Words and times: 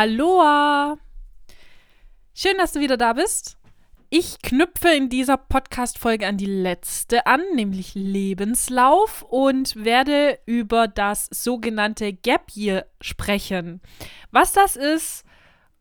Aloha! 0.00 0.96
Schön, 2.32 2.56
dass 2.56 2.72
du 2.72 2.80
wieder 2.80 2.96
da 2.96 3.12
bist. 3.12 3.58
Ich 4.08 4.40
knüpfe 4.40 4.88
in 4.88 5.10
dieser 5.10 5.36
Podcast-Folge 5.36 6.26
an 6.26 6.38
die 6.38 6.46
letzte 6.46 7.26
an, 7.26 7.42
nämlich 7.54 7.94
Lebenslauf, 7.94 9.20
und 9.28 9.76
werde 9.76 10.38
über 10.46 10.88
das 10.88 11.26
sogenannte 11.30 12.14
Gap 12.14 12.50
Year 12.54 12.86
sprechen. 13.02 13.82
Was 14.30 14.52
das 14.52 14.76
ist, 14.76 15.26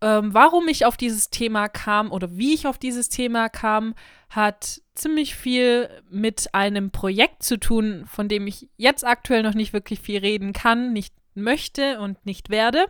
ähm, 0.01 0.33
warum 0.33 0.67
ich 0.67 0.85
auf 0.85 0.97
dieses 0.97 1.29
Thema 1.29 1.69
kam 1.69 2.11
oder 2.11 2.35
wie 2.35 2.53
ich 2.53 2.67
auf 2.67 2.77
dieses 2.77 3.07
Thema 3.07 3.47
kam, 3.47 3.95
hat 4.29 4.81
ziemlich 4.95 5.33
viel 5.35 5.89
mit 6.09 6.53
einem 6.53 6.91
Projekt 6.91 7.41
zu 7.41 7.57
tun, 7.57 8.03
von 8.05 8.27
dem 8.27 8.47
ich 8.47 8.67
jetzt 8.75 9.07
aktuell 9.07 9.43
noch 9.43 9.53
nicht 9.53 9.71
wirklich 9.71 10.01
viel 10.01 10.19
reden 10.19 10.51
kann, 10.51 10.91
nicht 10.91 11.13
möchte 11.35 12.01
und 12.01 12.25
nicht 12.25 12.49
werde. 12.49 12.87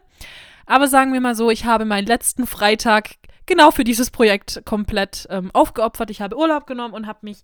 Aber 0.69 0.87
sagen 0.87 1.13
wir 1.13 1.19
mal 1.19 1.33
so, 1.33 1.49
ich 1.49 1.65
habe 1.65 1.83
meinen 1.83 2.05
letzten 2.05 2.45
Freitag 2.45 3.15
genau 3.47 3.71
für 3.71 3.83
dieses 3.83 4.11
Projekt 4.11 4.61
komplett 4.65 5.25
ähm, 5.31 5.49
aufgeopfert. 5.51 6.11
Ich 6.11 6.21
habe 6.21 6.37
Urlaub 6.37 6.67
genommen 6.67 6.93
und 6.93 7.07
habe 7.07 7.21
mich 7.23 7.41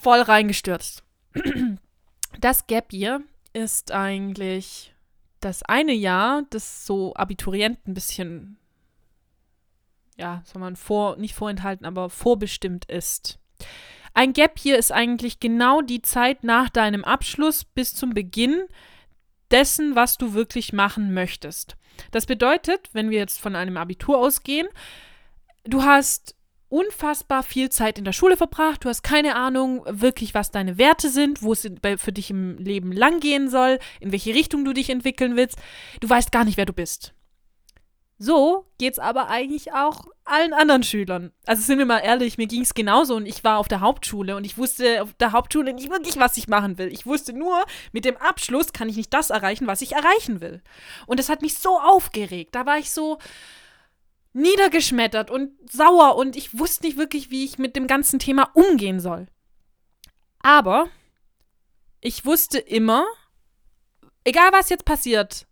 voll 0.00 0.20
reingestürzt. 0.20 1.02
Das 2.40 2.66
Gap 2.66 2.94
Year 2.94 3.20
ist 3.52 3.92
eigentlich 3.92 4.94
das 5.40 5.62
eine 5.64 5.92
Jahr, 5.92 6.44
das 6.48 6.86
so 6.86 7.12
Abiturienten 7.12 7.90
ein 7.90 7.94
bisschen, 7.94 8.56
ja, 10.16 10.40
soll 10.46 10.60
man 10.60 10.76
vor, 10.76 11.16
nicht 11.18 11.34
vorenthalten, 11.34 11.84
aber 11.84 12.08
vorbestimmt 12.08 12.86
ist. 12.86 13.38
Ein 14.14 14.32
Gap 14.32 14.64
Year 14.64 14.78
ist 14.78 14.92
eigentlich 14.92 15.40
genau 15.40 15.82
die 15.82 16.00
Zeit 16.00 16.42
nach 16.42 16.70
deinem 16.70 17.04
Abschluss 17.04 17.64
bis 17.66 17.94
zum 17.94 18.14
Beginn 18.14 18.66
dessen, 19.52 19.94
was 19.94 20.18
du 20.18 20.34
wirklich 20.34 20.72
machen 20.72 21.14
möchtest. 21.14 21.76
Das 22.10 22.26
bedeutet, 22.26 22.88
wenn 22.92 23.10
wir 23.10 23.18
jetzt 23.18 23.40
von 23.40 23.54
einem 23.54 23.76
Abitur 23.76 24.18
ausgehen, 24.18 24.66
du 25.64 25.84
hast 25.84 26.34
unfassbar 26.68 27.42
viel 27.42 27.68
Zeit 27.68 27.98
in 27.98 28.04
der 28.04 28.14
Schule 28.14 28.38
verbracht, 28.38 28.84
du 28.84 28.88
hast 28.88 29.02
keine 29.02 29.36
Ahnung 29.36 29.84
wirklich, 29.86 30.32
was 30.32 30.50
deine 30.50 30.78
Werte 30.78 31.10
sind, 31.10 31.42
wo 31.42 31.52
es 31.52 31.68
für 31.98 32.12
dich 32.12 32.30
im 32.30 32.56
Leben 32.56 32.92
langgehen 32.92 33.50
soll, 33.50 33.78
in 34.00 34.10
welche 34.10 34.34
Richtung 34.34 34.64
du 34.64 34.72
dich 34.72 34.88
entwickeln 34.88 35.36
willst. 35.36 35.58
Du 36.00 36.08
weißt 36.08 36.32
gar 36.32 36.46
nicht, 36.46 36.56
wer 36.56 36.64
du 36.64 36.72
bist. 36.72 37.12
So 38.24 38.66
geht 38.78 38.92
es 38.92 38.98
aber 39.00 39.30
eigentlich 39.30 39.72
auch 39.72 40.04
allen 40.24 40.52
anderen 40.52 40.84
Schülern. 40.84 41.32
Also 41.44 41.60
sind 41.64 41.78
wir 41.78 41.86
mal 41.86 41.98
ehrlich, 41.98 42.38
mir 42.38 42.46
ging 42.46 42.62
es 42.62 42.72
genauso 42.72 43.16
und 43.16 43.26
ich 43.26 43.42
war 43.42 43.58
auf 43.58 43.66
der 43.66 43.80
Hauptschule 43.80 44.36
und 44.36 44.44
ich 44.44 44.56
wusste 44.56 45.02
auf 45.02 45.12
der 45.14 45.32
Hauptschule 45.32 45.72
nicht 45.72 45.90
wirklich, 45.90 46.16
was 46.18 46.36
ich 46.36 46.46
machen 46.46 46.78
will. 46.78 46.92
Ich 46.92 47.04
wusste 47.04 47.32
nur, 47.32 47.64
mit 47.90 48.04
dem 48.04 48.16
Abschluss 48.16 48.72
kann 48.72 48.88
ich 48.88 48.94
nicht 48.94 49.12
das 49.12 49.30
erreichen, 49.30 49.66
was 49.66 49.82
ich 49.82 49.94
erreichen 49.94 50.40
will. 50.40 50.62
Und 51.06 51.18
das 51.18 51.28
hat 51.28 51.42
mich 51.42 51.58
so 51.58 51.80
aufgeregt. 51.80 52.54
Da 52.54 52.64
war 52.64 52.78
ich 52.78 52.92
so 52.92 53.18
niedergeschmettert 54.34 55.28
und 55.28 55.50
sauer 55.68 56.14
und 56.14 56.36
ich 56.36 56.56
wusste 56.56 56.86
nicht 56.86 56.98
wirklich, 56.98 57.32
wie 57.32 57.44
ich 57.44 57.58
mit 57.58 57.74
dem 57.74 57.88
ganzen 57.88 58.20
Thema 58.20 58.50
umgehen 58.54 59.00
soll. 59.00 59.26
Aber 60.44 60.86
ich 62.00 62.24
wusste 62.24 62.60
immer, 62.60 63.04
egal 64.22 64.50
was 64.52 64.68
jetzt 64.68 64.84
passiert, 64.84 65.48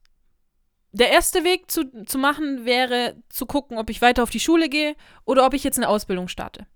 der 0.93 1.11
erste 1.11 1.45
Weg 1.45 1.71
zu, 1.71 2.05
zu 2.05 2.19
machen 2.19 2.65
wäre 2.65 3.17
zu 3.29 3.47
gucken, 3.47 3.79
ob 3.79 3.91
ich 3.91 4.03
weiter 4.03 4.23
auf 4.23 4.31
die 4.31 4.41
Schule 4.41 4.69
gehe 4.69 4.97
oder 5.25 5.47
ob 5.47 5.55
ich 5.55 5.65
jetzt 5.65 5.79
eine 5.79 5.89
Ausbildung 5.89 6.29
starte. 6.29 6.67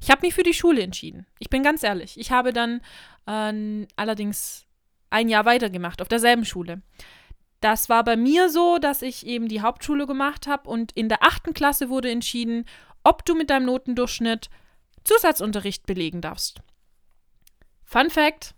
Ich 0.00 0.10
habe 0.10 0.22
mich 0.22 0.34
für 0.34 0.42
die 0.42 0.54
Schule 0.54 0.82
entschieden. 0.82 1.26
Ich 1.38 1.48
bin 1.50 1.62
ganz 1.62 1.82
ehrlich. 1.82 2.18
Ich 2.18 2.30
habe 2.30 2.52
dann 2.52 2.80
äh, 3.26 3.86
allerdings 3.96 4.66
ein 5.10 5.28
Jahr 5.28 5.44
weitergemacht 5.44 6.02
auf 6.02 6.08
derselben 6.08 6.44
Schule. 6.44 6.82
Das 7.60 7.88
war 7.88 8.02
bei 8.02 8.16
mir 8.16 8.48
so, 8.48 8.78
dass 8.78 9.02
ich 9.02 9.24
eben 9.24 9.46
die 9.46 9.60
Hauptschule 9.60 10.06
gemacht 10.06 10.48
habe 10.48 10.68
und 10.68 10.90
in 10.92 11.08
der 11.08 11.22
achten 11.22 11.54
Klasse 11.54 11.88
wurde 11.88 12.10
entschieden, 12.10 12.64
ob 13.04 13.24
du 13.24 13.34
mit 13.34 13.50
deinem 13.50 13.66
Notendurchschnitt 13.66 14.50
Zusatzunterricht 15.04 15.86
belegen 15.86 16.20
darfst. 16.20 16.60
Fun 17.84 18.10
Fact: 18.10 18.54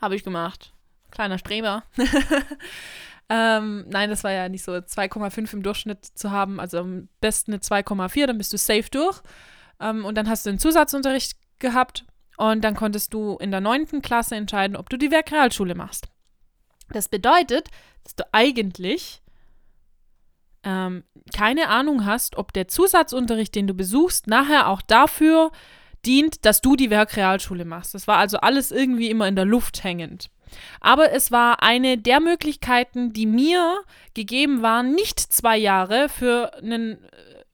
Habe 0.00 0.14
ich 0.14 0.22
gemacht. 0.22 0.72
Kleiner 1.10 1.38
Streber. 1.38 1.82
Ähm, 3.28 3.84
nein, 3.88 4.08
das 4.08 4.24
war 4.24 4.32
ja 4.32 4.48
nicht 4.48 4.64
so 4.64 4.72
2,5 4.72 5.52
im 5.52 5.62
Durchschnitt 5.62 6.04
zu 6.04 6.30
haben, 6.30 6.60
also 6.60 6.78
am 6.78 7.08
besten 7.20 7.52
eine 7.52 7.60
2,4, 7.60 8.26
dann 8.26 8.38
bist 8.38 8.52
du 8.52 8.58
safe 8.58 8.88
durch. 8.90 9.20
Ähm, 9.80 10.04
und 10.04 10.16
dann 10.16 10.28
hast 10.28 10.46
du 10.46 10.50
einen 10.50 10.58
Zusatzunterricht 10.58 11.36
gehabt 11.58 12.04
und 12.38 12.62
dann 12.62 12.74
konntest 12.74 13.12
du 13.12 13.36
in 13.36 13.50
der 13.50 13.60
neunten 13.60 14.00
Klasse 14.00 14.36
entscheiden, 14.36 14.76
ob 14.76 14.88
du 14.88 14.96
die 14.96 15.10
Werkrealschule 15.10 15.74
machst. 15.74 16.08
Das 16.90 17.08
bedeutet, 17.08 17.68
dass 18.04 18.14
du 18.14 18.24
eigentlich 18.32 19.20
ähm, 20.62 21.04
keine 21.34 21.68
Ahnung 21.68 22.06
hast, 22.06 22.36
ob 22.36 22.52
der 22.52 22.68
Zusatzunterricht, 22.68 23.54
den 23.54 23.66
du 23.66 23.74
besuchst, 23.74 24.26
nachher 24.26 24.68
auch 24.68 24.82
dafür 24.82 25.50
dient, 26.04 26.44
dass 26.44 26.60
du 26.60 26.76
die 26.76 26.90
Werkrealschule 26.90 27.64
machst. 27.64 27.94
Das 27.94 28.06
war 28.06 28.18
also 28.18 28.38
alles 28.38 28.70
irgendwie 28.70 29.10
immer 29.10 29.28
in 29.28 29.36
der 29.36 29.44
Luft 29.44 29.84
hängend. 29.84 30.30
Aber 30.80 31.12
es 31.12 31.30
war 31.30 31.62
eine 31.62 31.98
der 31.98 32.20
Möglichkeiten, 32.20 33.12
die 33.12 33.26
mir 33.26 33.82
gegeben 34.14 34.62
waren, 34.62 34.94
nicht 34.94 35.20
zwei 35.20 35.56
Jahre 35.56 36.08
für 36.08 36.54
einen, 36.54 37.04
äh, 37.04 37.44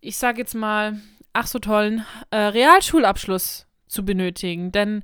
ich 0.00 0.16
sage 0.16 0.40
jetzt 0.40 0.54
mal, 0.54 1.00
ach 1.32 1.46
so 1.46 1.58
tollen 1.58 2.04
äh, 2.30 2.36
Realschulabschluss 2.36 3.66
zu 3.88 4.04
benötigen. 4.04 4.72
Denn 4.72 5.02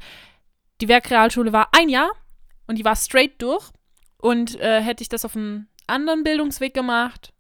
die 0.81 0.88
Werkrealschule 0.88 1.53
war 1.53 1.69
ein 1.72 1.88
Jahr 1.88 2.10
und 2.66 2.76
die 2.76 2.84
war 2.84 2.97
straight 2.97 3.41
durch. 3.41 3.70
Und 4.19 4.60
äh, 4.60 4.82
hätte 4.82 5.03
ich 5.03 5.09
das 5.09 5.25
auf 5.25 5.34
einem 5.34 5.66
anderen 5.87 6.25
Bildungsweg 6.25 6.75
gemacht, 6.75 7.32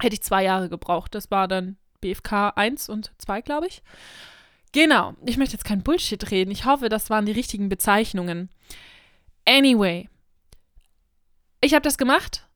hätte 0.00 0.14
ich 0.14 0.22
zwei 0.22 0.42
Jahre 0.44 0.68
gebraucht. 0.68 1.14
Das 1.14 1.30
war 1.30 1.46
dann 1.46 1.76
BFK 2.00 2.52
1 2.56 2.88
und 2.88 3.12
2, 3.18 3.42
glaube 3.42 3.66
ich. 3.66 3.82
Genau, 4.72 5.14
ich 5.26 5.36
möchte 5.36 5.54
jetzt 5.54 5.64
kein 5.64 5.82
Bullshit 5.82 6.30
reden. 6.30 6.50
Ich 6.50 6.64
hoffe, 6.64 6.88
das 6.88 7.10
waren 7.10 7.26
die 7.26 7.32
richtigen 7.32 7.68
Bezeichnungen. 7.68 8.50
Anyway, 9.46 10.08
ich 11.60 11.74
habe 11.74 11.82
das 11.82 11.98
gemacht 11.98 12.46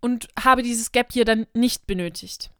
und 0.00 0.28
habe 0.42 0.62
dieses 0.62 0.92
Gap 0.92 1.12
hier 1.12 1.24
dann 1.24 1.46
nicht 1.54 1.86
benötigt. 1.86 2.50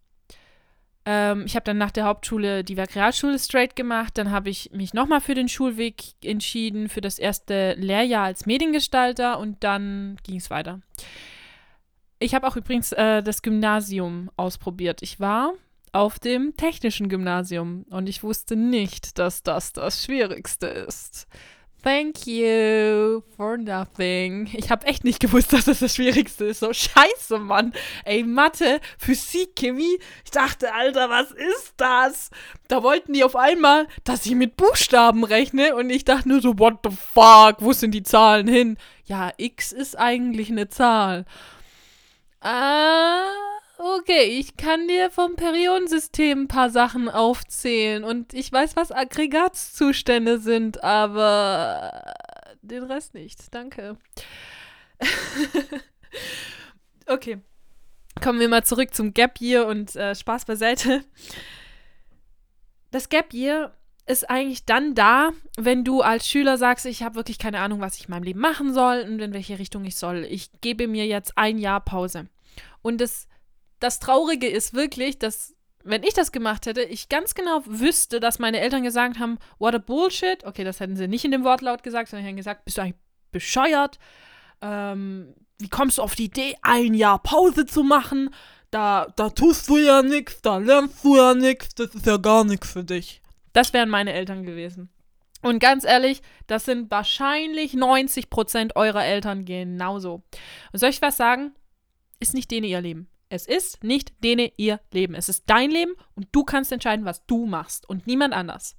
Ähm, 1.05 1.45
ich 1.47 1.57
habe 1.57 1.65
dann 1.65 1.79
nach 1.79 1.91
der 1.91 2.05
Hauptschule 2.05 2.65
die 2.65 2.77
Werkrealschule 2.77 3.39
straight 3.39 3.77
gemacht. 3.77 4.17
Dann 4.17 4.31
habe 4.31 4.51
ich 4.51 4.71
mich 4.73 4.95
nochmal 4.95 5.21
für 5.21 5.35
den 5.35 5.49
Schulweg 5.49 6.15
entschieden, 6.25 6.89
für 6.89 7.01
das 7.01 7.19
erste 7.19 7.75
Lehrjahr 7.75 8.25
als 8.25 8.47
Mediengestalter 8.47 9.39
und 9.39 9.63
dann 9.65 10.17
ging 10.23 10.37
es 10.37 10.51
weiter. 10.51 10.81
Ich 12.19 12.35
habe 12.35 12.47
auch 12.47 12.57
übrigens 12.57 12.93
äh, 12.93 13.23
das 13.23 13.43
Gymnasium 13.43 14.31
ausprobiert. 14.37 15.03
Ich 15.03 15.19
war 15.19 15.55
auf 15.93 16.19
dem 16.19 16.57
technischen 16.57 17.09
Gymnasium 17.09 17.85
und 17.91 18.09
ich 18.09 18.23
wusste 18.23 18.57
nicht, 18.57 19.19
dass 19.19 19.43
das 19.43 19.73
das 19.73 20.05
Schwierigste 20.05 20.67
ist. 20.67 21.27
Thank 21.83 22.29
you 22.29 23.23
for 23.37 23.57
nothing. 23.59 24.49
Ich 24.53 24.71
habe 24.71 24.87
echt 24.87 25.03
nicht 25.03 25.19
gewusst, 25.19 25.53
dass 25.53 25.65
das 25.65 25.81
das 25.81 25.97
Schwierigste 25.97 26.45
ist. 26.45 26.61
So 26.61 26.73
scheiße, 26.73 27.41
Mann. 27.41 27.73
Ey, 28.05 28.23
Mathe, 28.23 28.81
Physik, 28.99 29.57
Chemie. 29.57 29.99
Ich 30.25 30.31
dachte, 30.31 30.73
Alter, 30.73 31.11
was 31.11 31.33
ist 31.33 31.75
das? 31.79 32.31
Da 32.69 32.85
wollten 32.85 33.15
die 33.15 33.25
auf 33.25 33.35
einmal, 33.35 33.89
dass 34.05 34.25
ich 34.27 34.37
mit 34.37 34.57
Buchstaben 34.57 35.25
rechne 35.25 35.75
und 35.75 35.91
ich 35.91 36.05
dachte 36.05 36.29
nur 36.29 36.41
so, 36.41 36.57
what 36.57 36.79
the 36.85 36.97
fuck? 36.97 37.57
Wo 37.59 37.73
sind 37.73 37.91
die 37.91 38.05
Zahlen 38.05 38.47
hin? 38.47 38.77
Ja, 39.05 39.33
x 39.37 39.73
ist 39.73 39.99
eigentlich 39.99 40.51
eine 40.51 40.69
Zahl. 40.69 41.27
Ah 42.41 43.52
okay, 43.83 44.39
ich 44.39 44.57
kann 44.57 44.87
dir 44.89 45.11
vom 45.11 45.37
Periodensystem 45.37 46.43
ein 46.43 46.49
paar 46.49 46.71
Sachen 46.71 47.09
aufzählen 47.09 48.05
und 48.05 48.35
ich 48.35 48.53
weiß, 48.53 48.77
was 48.77 48.93
Aggregatzustände 48.93 50.39
sind, 50.39 50.83
aber 50.85 52.15
den 52.63 52.85
Rest 52.85 53.15
nicht. 53.15 53.53
Danke. 53.55 53.97
okay. 57.07 57.39
Kommen 58.23 58.41
wir 58.41 58.49
mal 58.49 58.65
zurück 58.65 58.95
zum 58.95 59.15
Gap 59.15 59.41
Year 59.41 59.67
und 59.67 59.97
äh, 59.97 60.15
Spaß 60.15 60.45
beiseite. 60.45 61.03
Das 62.91 63.09
Gap 63.09 63.33
Year 63.33 63.75
ist 64.07 64.29
eigentlich 64.29 64.65
dann 64.65 64.95
da, 64.95 65.31
wenn 65.57 65.85
du 65.85 66.03
als 66.03 66.29
Schüler 66.29 66.59
sagst, 66.59 66.87
ich 66.87 67.03
habe 67.03 67.15
wirklich 67.15 67.39
keine 67.39 67.61
Ahnung, 67.61 67.81
was 67.81 67.97
ich 67.97 68.05
in 68.05 68.11
meinem 68.11 68.25
Leben 68.25 68.41
machen 68.41 68.75
soll 68.75 69.05
und 69.09 69.21
in 69.21 69.33
welche 69.33 69.59
Richtung 69.59 69.85
ich 69.85 69.97
soll. 69.97 70.27
Ich 70.29 70.51
gebe 70.61 70.89
mir 70.89 71.07
jetzt 71.07 71.39
ein 71.39 71.59
Jahr 71.59 71.81
Pause. 71.81 72.29
Und 72.83 73.01
das 73.01 73.29
das 73.83 73.99
Traurige 73.99 74.49
ist 74.49 74.75
wirklich, 74.75 75.19
dass, 75.19 75.55
wenn 75.83 76.03
ich 76.03 76.15
das 76.15 76.33
gemacht 76.33 76.67
hätte, 76.67 76.83
ich 76.83 77.09
ganz 77.09 77.35
genau 77.35 77.63
wüsste, 77.67 78.21
dass 78.21 78.39
meine 78.39 78.61
Eltern 78.61 78.83
gesagt 78.83 79.19
haben, 79.19 79.39
what 79.59 79.75
a 79.75 79.79
bullshit. 79.79 80.45
Okay, 80.45 80.65
das 80.65 80.81
hätten 80.81 80.97
sie 80.97 81.09
nicht 81.09 81.25
in 81.25 81.33
dem 81.33 81.45
Wortlaut 81.45 81.83
gesagt, 81.83 82.09
sondern 82.09 82.25
hätten 82.25 82.37
gesagt, 82.37 82.65
bist 82.65 82.79
du 82.79 82.83
eigentlich 82.83 83.01
bescheuert? 83.33 83.99
Ähm, 84.61 85.35
wie 85.59 85.69
kommst 85.69 85.99
du 85.99 86.03
auf 86.03 86.15
die 86.15 86.25
Idee, 86.25 86.57
ein 86.63 86.95
Jahr 86.95 87.19
Pause 87.21 87.67
zu 87.67 87.83
machen? 87.83 88.31
Da, 88.71 89.13
da 89.17 89.31
tust 89.31 89.69
du 89.69 89.77
ja 89.77 90.03
nichts, 90.03 90.41
da 90.41 90.57
lernst 90.57 91.05
du 91.05 91.17
ja 91.17 91.35
nichts, 91.35 91.75
das 91.75 91.95
ist 91.95 92.07
ja 92.07 92.17
gar 92.17 92.45
nichts 92.45 92.73
für 92.73 92.85
dich. 92.85 93.21
Das 93.53 93.73
wären 93.73 93.91
meine 93.91 94.13
Eltern 94.13 94.45
gewesen. 94.45 94.89
Und 95.43 95.59
ganz 95.59 95.85
ehrlich, 95.85 96.23
das 96.47 96.65
sind 96.65 96.91
wahrscheinlich 96.91 97.75
90% 97.75 98.77
eurer 98.77 99.05
Eltern 99.05 99.45
genauso. 99.45 100.23
Und 100.73 100.79
soll 100.79 100.91
ich 100.91 101.03
was 101.03 101.17
sagen? 101.17 101.53
Ist 102.21 102.33
nicht 102.33 102.51
denen 102.51 102.65
ihr 102.65 102.81
Leben. 102.81 103.09
Es 103.33 103.47
ist 103.47 103.83
nicht 103.83 104.13
denen 104.23 104.51
ihr 104.59 104.79
Leben. 104.93 105.15
Es 105.15 105.31
ist 105.31 105.45
dein 105.47 105.71
Leben 105.71 105.95
und 106.15 106.29
du 106.33 106.45
kannst 106.45 106.71
entscheiden, 106.71 107.07
was 107.07 107.25
du 107.25 107.47
machst 107.47 107.89
und 107.89 108.07
niemand 108.07 108.35
anders. 108.35 108.77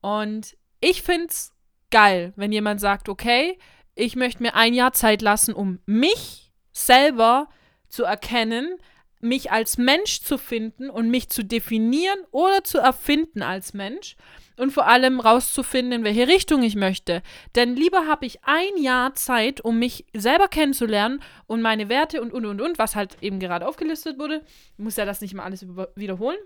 Und 0.00 0.56
ich 0.80 1.02
finde 1.02 1.26
es 1.28 1.52
geil, 1.92 2.32
wenn 2.34 2.50
jemand 2.50 2.80
sagt, 2.80 3.08
okay, 3.08 3.56
ich 3.94 4.16
möchte 4.16 4.42
mir 4.42 4.56
ein 4.56 4.74
Jahr 4.74 4.92
Zeit 4.92 5.22
lassen, 5.22 5.54
um 5.54 5.78
mich 5.86 6.52
selber 6.72 7.48
zu 7.88 8.02
erkennen, 8.02 8.76
mich 9.24 9.50
als 9.50 9.78
Mensch 9.78 10.20
zu 10.20 10.38
finden 10.38 10.90
und 10.90 11.08
mich 11.08 11.28
zu 11.30 11.44
definieren 11.44 12.18
oder 12.30 12.62
zu 12.62 12.78
erfinden 12.78 13.42
als 13.42 13.74
Mensch 13.74 14.16
und 14.56 14.70
vor 14.70 14.86
allem 14.86 15.18
rauszufinden, 15.18 15.92
in 15.92 16.04
welche 16.04 16.28
Richtung 16.28 16.62
ich 16.62 16.76
möchte. 16.76 17.22
Denn 17.54 17.74
lieber 17.74 18.06
habe 18.06 18.26
ich 18.26 18.44
ein 18.44 18.76
Jahr 18.76 19.14
Zeit, 19.14 19.60
um 19.62 19.78
mich 19.78 20.06
selber 20.14 20.48
kennenzulernen 20.48 21.22
und 21.46 21.62
meine 21.62 21.88
Werte 21.88 22.22
und 22.22 22.32
und 22.32 22.46
und 22.46 22.60
und, 22.60 22.78
was 22.78 22.94
halt 22.94 23.16
eben 23.20 23.40
gerade 23.40 23.66
aufgelistet 23.66 24.18
wurde. 24.18 24.44
Ich 24.76 24.84
muss 24.84 24.96
ja 24.96 25.04
das 25.04 25.20
nicht 25.20 25.34
mal 25.34 25.44
alles 25.44 25.66
wiederholen. 25.96 26.38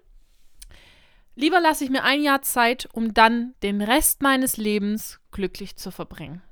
Lieber 1.35 1.61
lasse 1.61 1.85
ich 1.85 1.91
mir 1.91 2.03
ein 2.03 2.23
Jahr 2.23 2.43
Zeit, 2.43 2.89
um 2.93 3.15
dann 3.15 3.55
den 3.63 3.81
Rest 3.81 4.23
meines 4.23 4.57
Lebens 4.57 5.21
glücklich 5.31 5.77
zu 5.77 5.91
verbringen. 5.91 6.43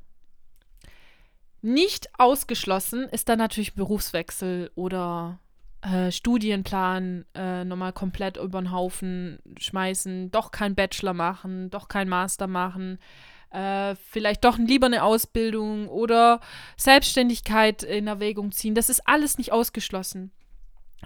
Nicht 1.62 2.08
ausgeschlossen 2.18 3.08
ist 3.08 3.28
dann 3.28 3.38
natürlich 3.38 3.74
Berufswechsel 3.74 4.70
oder 4.76 5.40
äh, 5.82 6.10
Studienplan 6.10 7.24
äh, 7.34 7.64
nochmal 7.64 7.92
komplett 7.92 8.36
über 8.36 8.60
den 8.60 8.72
Haufen 8.72 9.38
schmeißen, 9.58 10.30
doch 10.30 10.50
kein 10.50 10.74
Bachelor 10.74 11.14
machen, 11.14 11.70
doch 11.70 11.88
kein 11.88 12.08
Master 12.08 12.46
machen, 12.46 12.98
äh, 13.50 13.94
vielleicht 13.94 14.44
doch 14.44 14.58
lieber 14.58 14.86
eine 14.86 15.02
Ausbildung 15.02 15.88
oder 15.88 16.40
Selbstständigkeit 16.76 17.82
in 17.82 18.06
Erwägung 18.06 18.52
ziehen. 18.52 18.74
Das 18.74 18.88
ist 18.88 19.06
alles 19.06 19.38
nicht 19.38 19.52
ausgeschlossen. 19.52 20.32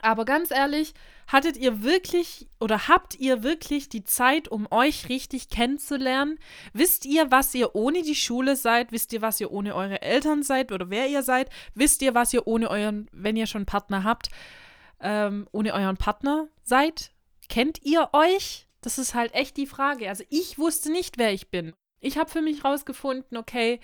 Aber 0.03 0.25
ganz 0.25 0.51
ehrlich, 0.51 0.95
hattet 1.27 1.57
ihr 1.57 1.83
wirklich 1.83 2.49
oder 2.59 2.89
habt 2.89 3.17
ihr 3.17 3.43
wirklich 3.43 3.89
die 3.89 4.05
Zeit, 4.05 4.49
um 4.49 4.67
euch 4.71 5.09
richtig 5.09 5.49
kennenzulernen? 5.49 6.39
Wisst 6.73 7.05
ihr, 7.05 7.31
was 7.31 7.55
ihr 7.55 7.75
ohne 7.75 8.03
die 8.03 8.15
Schule 8.15 8.57
seid? 8.57 8.93
Wisst 8.93 9.13
ihr, 9.13 9.21
was 9.21 9.41
ihr 9.41 9.51
ohne 9.51 9.75
eure 9.75 10.01
Eltern 10.01 10.43
seid 10.43 10.73
oder 10.73 10.91
wer 10.91 11.09
ihr 11.09 11.23
seid? 11.23 11.51
Wisst 11.75 12.03
ihr, 12.03 12.15
was 12.15 12.33
ihr 12.33 12.47
ohne 12.47 12.71
euren, 12.71 13.09
wenn 13.13 13.37
ihr 13.37 13.47
schon 13.47 13.67
Partner 13.67 14.05
habt, 14.05 14.31
ähm, 15.01 15.47
ohne 15.53 15.75
euren 15.75 15.97
Partner 15.97 16.49
seid? 16.63 17.13
Kennt 17.49 17.83
ihr 17.85 18.11
euch? 18.13 18.67
Das 18.81 18.97
ist 18.99 19.15
halt 19.15 19.35
echt 19.35 19.57
die 19.57 19.67
Frage. 19.67 20.09
Also 20.09 20.25
ich 20.31 20.59
wusste 20.59 20.91
nicht, 20.91 21.19
wer 21.19 21.33
ich 21.33 21.51
bin. 21.51 21.75
Ich 22.01 22.17
habe 22.17 22.31
für 22.31 22.41
mich 22.41 22.65
rausgefunden, 22.65 23.37
okay, 23.37 23.81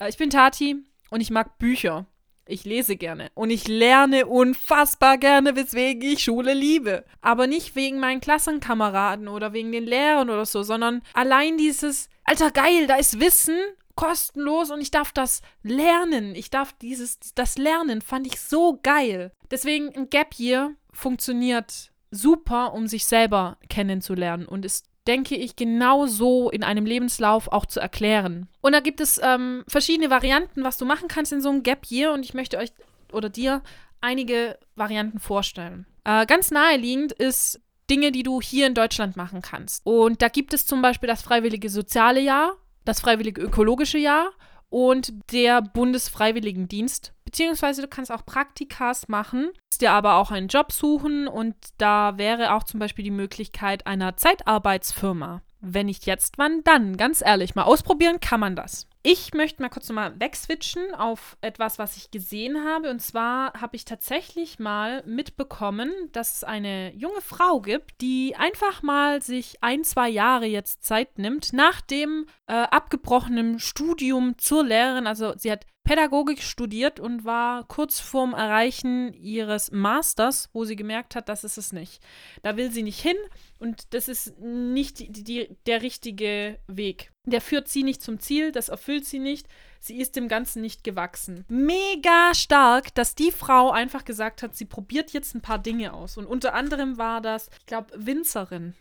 äh, 0.00 0.08
ich 0.08 0.16
bin 0.16 0.30
Tati 0.30 0.84
und 1.10 1.20
ich 1.20 1.30
mag 1.30 1.58
Bücher. 1.58 2.06
Ich 2.52 2.66
lese 2.66 2.96
gerne 2.96 3.30
und 3.32 3.48
ich 3.48 3.66
lerne 3.66 4.26
unfassbar 4.26 5.16
gerne, 5.16 5.56
weswegen 5.56 6.02
ich 6.02 6.22
Schule 6.22 6.52
liebe. 6.52 7.02
Aber 7.22 7.46
nicht 7.46 7.74
wegen 7.76 7.98
meinen 7.98 8.20
Klassenkameraden 8.20 9.26
oder 9.26 9.54
wegen 9.54 9.72
den 9.72 9.86
Lehrern 9.86 10.28
oder 10.28 10.44
so, 10.44 10.62
sondern 10.62 11.00
allein 11.14 11.56
dieses, 11.56 12.10
alter 12.24 12.50
geil, 12.50 12.86
da 12.86 12.96
ist 12.96 13.20
Wissen 13.20 13.56
kostenlos 13.94 14.70
und 14.70 14.82
ich 14.82 14.90
darf 14.90 15.12
das 15.12 15.40
lernen. 15.62 16.34
Ich 16.34 16.50
darf 16.50 16.74
dieses, 16.74 17.18
das 17.34 17.56
Lernen 17.56 18.02
fand 18.02 18.26
ich 18.26 18.38
so 18.38 18.78
geil. 18.82 19.32
Deswegen 19.50 19.94
ein 19.96 20.10
Gap 20.10 20.38
Year 20.38 20.72
funktioniert 20.92 21.90
super, 22.10 22.74
um 22.74 22.86
sich 22.86 23.06
selber 23.06 23.56
kennenzulernen 23.70 24.44
und 24.44 24.66
ist 24.66 24.91
denke 25.06 25.34
ich, 25.36 25.56
genau 25.56 26.06
so 26.06 26.50
in 26.50 26.62
einem 26.62 26.86
Lebenslauf 26.86 27.48
auch 27.48 27.66
zu 27.66 27.80
erklären. 27.80 28.48
Und 28.60 28.72
da 28.72 28.80
gibt 28.80 29.00
es 29.00 29.20
ähm, 29.22 29.64
verschiedene 29.66 30.10
Varianten, 30.10 30.64
was 30.64 30.78
du 30.78 30.84
machen 30.84 31.08
kannst 31.08 31.32
in 31.32 31.40
so 31.40 31.48
einem 31.48 31.62
Gap 31.62 31.86
Year 31.90 32.12
und 32.12 32.24
ich 32.24 32.34
möchte 32.34 32.58
euch 32.58 32.72
oder 33.12 33.28
dir 33.28 33.62
einige 34.00 34.58
Varianten 34.76 35.18
vorstellen. 35.18 35.86
Äh, 36.04 36.26
ganz 36.26 36.50
naheliegend 36.50 37.12
ist 37.12 37.60
Dinge, 37.90 38.12
die 38.12 38.22
du 38.22 38.40
hier 38.40 38.66
in 38.66 38.74
Deutschland 38.74 39.16
machen 39.16 39.42
kannst. 39.42 39.84
Und 39.84 40.22
da 40.22 40.28
gibt 40.28 40.54
es 40.54 40.66
zum 40.66 40.82
Beispiel 40.82 41.08
das 41.08 41.22
freiwillige 41.22 41.68
soziale 41.68 42.20
Jahr 42.20 42.56
das 42.84 43.00
Freiwillige 43.00 43.40
Ökologische 43.40 43.98
Jahr 43.98 44.30
und 44.72 45.12
der 45.32 45.60
Bundesfreiwilligendienst. 45.60 47.12
Beziehungsweise 47.24 47.82
du 47.82 47.88
kannst 47.88 48.10
auch 48.10 48.24
Praktikas 48.24 49.06
machen, 49.08 49.50
dir 49.82 49.92
aber 49.92 50.14
auch 50.16 50.30
einen 50.30 50.48
Job 50.48 50.72
suchen 50.72 51.28
und 51.28 51.54
da 51.76 52.16
wäre 52.16 52.54
auch 52.54 52.62
zum 52.62 52.80
Beispiel 52.80 53.04
die 53.04 53.10
Möglichkeit 53.10 53.86
einer 53.86 54.16
Zeitarbeitsfirma. 54.16 55.42
Wenn 55.60 55.86
nicht 55.86 56.06
jetzt, 56.06 56.38
wann 56.38 56.64
dann? 56.64 56.96
Ganz 56.96 57.20
ehrlich, 57.20 57.54
mal 57.54 57.64
ausprobieren 57.64 58.20
kann 58.20 58.40
man 58.40 58.56
das. 58.56 58.86
Ich 59.04 59.34
möchte 59.34 59.60
mal 59.60 59.68
kurz 59.68 59.88
nochmal 59.88 60.14
wegswitchen 60.20 60.94
auf 60.94 61.36
etwas, 61.40 61.80
was 61.80 61.96
ich 61.96 62.12
gesehen 62.12 62.64
habe. 62.64 62.88
Und 62.88 63.00
zwar 63.00 63.52
habe 63.60 63.74
ich 63.74 63.84
tatsächlich 63.84 64.60
mal 64.60 65.02
mitbekommen, 65.04 65.90
dass 66.12 66.36
es 66.36 66.44
eine 66.44 66.94
junge 66.94 67.20
Frau 67.20 67.60
gibt, 67.60 68.00
die 68.00 68.36
einfach 68.36 68.82
mal 68.82 69.20
sich 69.20 69.56
ein, 69.60 69.82
zwei 69.82 70.08
Jahre 70.08 70.46
jetzt 70.46 70.84
Zeit 70.84 71.18
nimmt, 71.18 71.52
nach 71.52 71.80
dem 71.80 72.26
äh, 72.46 72.52
abgebrochenen 72.52 73.58
Studium 73.58 74.38
zur 74.38 74.64
Lehrerin. 74.64 75.08
Also 75.08 75.34
sie 75.36 75.50
hat 75.50 75.66
Pädagogik 75.84 76.42
studiert 76.42 77.00
und 77.00 77.24
war 77.24 77.64
kurz 77.66 77.98
vorm 77.98 78.34
Erreichen 78.34 79.12
ihres 79.14 79.72
Masters, 79.72 80.48
wo 80.52 80.64
sie 80.64 80.76
gemerkt 80.76 81.16
hat, 81.16 81.28
das 81.28 81.44
ist 81.44 81.58
es 81.58 81.72
nicht. 81.72 82.02
Da 82.42 82.56
will 82.56 82.70
sie 82.70 82.82
nicht 82.82 83.00
hin 83.00 83.16
und 83.58 83.92
das 83.92 84.08
ist 84.08 84.38
nicht 84.38 85.00
die, 85.00 85.24
die, 85.24 85.56
der 85.66 85.82
richtige 85.82 86.58
Weg. 86.68 87.10
Der 87.24 87.40
führt 87.40 87.68
sie 87.68 87.82
nicht 87.82 88.02
zum 88.02 88.20
Ziel, 88.20 88.52
das 88.52 88.68
erfüllt 88.68 89.06
sie 89.06 89.18
nicht. 89.18 89.46
Sie 89.80 90.00
ist 90.00 90.14
dem 90.14 90.28
Ganzen 90.28 90.62
nicht 90.62 90.84
gewachsen. 90.84 91.44
Mega 91.48 92.34
stark, 92.34 92.94
dass 92.94 93.16
die 93.16 93.32
Frau 93.32 93.70
einfach 93.70 94.04
gesagt 94.04 94.42
hat, 94.42 94.54
sie 94.54 94.64
probiert 94.64 95.12
jetzt 95.12 95.34
ein 95.34 95.42
paar 95.42 95.58
Dinge 95.58 95.92
aus. 95.92 96.16
Und 96.16 96.26
unter 96.26 96.54
anderem 96.54 96.98
war 96.98 97.20
das, 97.20 97.50
ich 97.58 97.66
glaube, 97.66 97.92
Winzerin. 97.96 98.74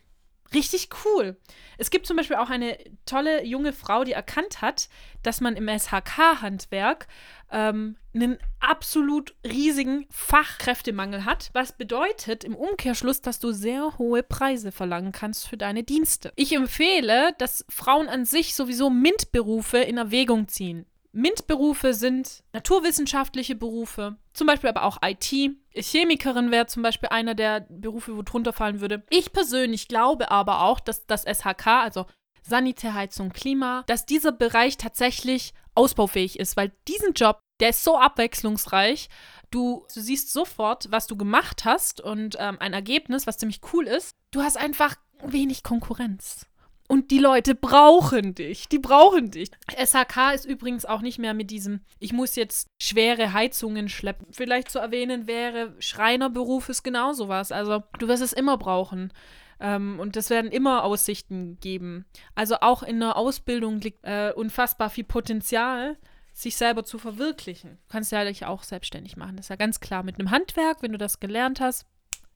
Richtig 0.53 0.89
cool. 1.05 1.37
Es 1.77 1.91
gibt 1.91 2.05
zum 2.05 2.17
Beispiel 2.17 2.35
auch 2.35 2.49
eine 2.49 2.77
tolle 3.05 3.45
junge 3.45 3.71
Frau, 3.71 4.03
die 4.03 4.11
erkannt 4.11 4.61
hat, 4.61 4.89
dass 5.23 5.39
man 5.39 5.55
im 5.55 5.69
SHK-Handwerk 5.69 7.07
ähm, 7.51 7.95
einen 8.13 8.37
absolut 8.59 9.33
riesigen 9.45 10.05
Fachkräftemangel 10.09 11.23
hat, 11.23 11.51
was 11.53 11.71
bedeutet 11.71 12.43
im 12.43 12.55
Umkehrschluss, 12.55 13.21
dass 13.21 13.39
du 13.39 13.53
sehr 13.53 13.97
hohe 13.97 14.23
Preise 14.23 14.73
verlangen 14.73 15.13
kannst 15.13 15.47
für 15.47 15.57
deine 15.57 15.83
Dienste. 15.83 16.33
Ich 16.35 16.53
empfehle, 16.53 17.33
dass 17.37 17.65
Frauen 17.69 18.09
an 18.09 18.25
sich 18.25 18.53
sowieso 18.53 18.89
MINT-Berufe 18.89 19.77
in 19.77 19.97
Erwägung 19.97 20.49
ziehen. 20.49 20.85
MINT-Berufe 21.13 21.93
sind 21.93 22.43
naturwissenschaftliche 22.53 23.55
Berufe, 23.55 24.15
zum 24.33 24.47
Beispiel 24.47 24.69
aber 24.69 24.83
auch 24.83 24.99
IT. 25.03 25.55
Chemikerin 25.73 26.51
wäre 26.51 26.67
zum 26.67 26.83
Beispiel 26.83 27.09
einer 27.09 27.35
der 27.35 27.65
Berufe, 27.69 28.15
wo 28.15 28.21
drunter 28.21 28.53
fallen 28.53 28.79
würde. 28.79 29.03
Ich 29.09 29.33
persönlich 29.33 29.87
glaube 29.87 30.31
aber 30.31 30.61
auch, 30.61 30.79
dass 30.79 31.05
das 31.05 31.23
SHK, 31.23 31.67
also 31.67 32.05
Sanitär, 32.43 32.93
Heizung, 32.93 33.31
Klima, 33.31 33.83
dass 33.87 34.05
dieser 34.05 34.31
Bereich 34.31 34.77
tatsächlich 34.77 35.53
ausbaufähig 35.75 36.39
ist, 36.39 36.57
weil 36.57 36.71
diesen 36.87 37.13
Job, 37.13 37.39
der 37.59 37.69
ist 37.69 37.83
so 37.83 37.97
abwechslungsreich. 37.97 39.09
Du, 39.51 39.85
du 39.93 40.01
siehst 40.01 40.31
sofort, 40.31 40.91
was 40.91 41.07
du 41.07 41.15
gemacht 41.17 41.65
hast 41.65 42.01
und 42.01 42.37
ähm, 42.39 42.57
ein 42.59 42.73
Ergebnis, 42.73 43.27
was 43.27 43.37
ziemlich 43.37 43.61
cool 43.73 43.85
ist. 43.85 44.15
Du 44.31 44.41
hast 44.41 44.57
einfach 44.57 44.95
wenig 45.23 45.63
Konkurrenz. 45.63 46.47
Und 46.91 47.09
die 47.09 47.19
Leute 47.19 47.55
brauchen 47.55 48.35
dich. 48.35 48.67
Die 48.67 48.77
brauchen 48.77 49.31
dich. 49.31 49.49
SHK 49.77 50.33
ist 50.35 50.43
übrigens 50.43 50.83
auch 50.83 50.99
nicht 50.99 51.19
mehr 51.19 51.33
mit 51.33 51.49
diesem, 51.49 51.79
ich 51.99 52.11
muss 52.11 52.35
jetzt 52.35 52.67
schwere 52.81 53.31
Heizungen 53.31 53.87
schleppen. 53.87 54.27
Vielleicht 54.31 54.69
zu 54.69 54.79
erwähnen 54.79 55.25
wäre, 55.25 55.73
Schreinerberuf 55.79 56.67
ist 56.67 56.83
genauso 56.83 57.29
was. 57.29 57.53
Also 57.53 57.81
du 57.97 58.09
wirst 58.09 58.21
es 58.21 58.33
immer 58.33 58.57
brauchen. 58.57 59.13
Ähm, 59.61 60.01
und 60.01 60.17
es 60.17 60.29
werden 60.29 60.51
immer 60.51 60.83
Aussichten 60.83 61.57
geben. 61.61 62.03
Also 62.35 62.57
auch 62.59 62.83
in 62.83 62.99
der 62.99 63.15
Ausbildung 63.15 63.79
liegt 63.79 64.03
äh, 64.03 64.33
unfassbar 64.35 64.89
viel 64.89 65.05
Potenzial, 65.05 65.95
sich 66.33 66.57
selber 66.57 66.83
zu 66.83 66.97
verwirklichen. 66.97 67.77
Du 67.87 67.93
kannst 67.93 68.11
ja 68.11 68.25
dich 68.25 68.45
auch 68.45 68.63
selbstständig 68.63 69.15
machen. 69.15 69.37
Das 69.37 69.45
ist 69.45 69.49
ja 69.49 69.55
ganz 69.55 69.79
klar. 69.79 70.03
Mit 70.03 70.19
einem 70.19 70.29
Handwerk, 70.29 70.81
wenn 70.81 70.91
du 70.91 70.97
das 70.97 71.21
gelernt 71.21 71.61
hast, 71.61 71.85